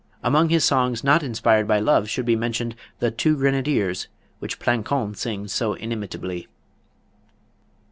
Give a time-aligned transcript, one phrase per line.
[0.23, 4.07] Among his songs not inspired by love should be mentioned the "Two Grenadiers,"
[4.39, 6.47] which Plançon sings so inimitably.